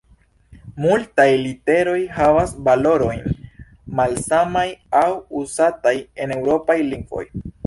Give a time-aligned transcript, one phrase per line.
[0.85, 3.37] Multaj literoj havas valorojn
[4.01, 4.65] malsamaj
[5.03, 7.25] al uzataj en eŭropaj lingvoj.